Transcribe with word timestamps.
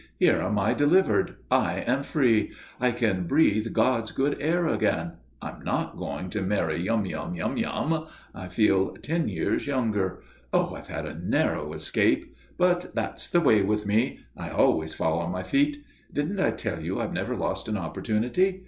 "Here 0.17 0.41
am 0.41 0.57
I 0.57 0.73
delivered. 0.73 1.35
I 1.51 1.73
am 1.85 2.01
free. 2.01 2.53
I 2.79 2.89
can 2.89 3.27
breathe 3.27 3.71
God's 3.71 4.11
good 4.11 4.35
air 4.41 4.65
again. 4.65 5.17
I'm 5.43 5.61
not 5.63 5.95
going 5.95 6.31
to 6.31 6.41
marry 6.41 6.81
Yum 6.81 7.05
Yum, 7.05 7.35
Yum 7.35 7.55
Yum. 7.55 8.07
I 8.33 8.47
feel 8.47 8.95
ten 9.03 9.29
years 9.29 9.67
younger. 9.67 10.23
Oh, 10.51 10.73
I've 10.73 10.87
had 10.87 11.05
a 11.05 11.13
narrow 11.13 11.71
escape. 11.73 12.35
But 12.57 12.95
that's 12.95 13.29
the 13.29 13.41
way 13.41 13.61
with 13.61 13.85
me. 13.85 14.21
I 14.35 14.49
always 14.49 14.95
fall 14.95 15.19
on 15.19 15.31
my 15.31 15.43
feet. 15.43 15.77
Didn't 16.11 16.39
I 16.39 16.49
tell 16.49 16.81
you 16.81 16.99
I've 16.99 17.13
never 17.13 17.35
lost 17.35 17.67
an 17.67 17.77
opportunity? 17.77 18.59